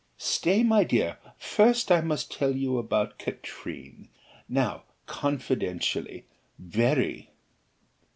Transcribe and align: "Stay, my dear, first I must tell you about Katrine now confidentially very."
"Stay, 0.17 0.63
my 0.63 0.83
dear, 0.83 1.17
first 1.37 1.91
I 1.91 2.01
must 2.01 2.31
tell 2.31 2.55
you 2.55 2.79
about 2.79 3.19
Katrine 3.19 4.09
now 4.49 4.81
confidentially 5.05 6.25
very." 6.57 7.29